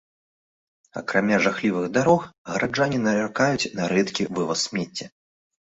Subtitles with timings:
[1.01, 5.07] Акрамя жахлівых дарог гараджане наракаюць на рэдкі вываз смецця.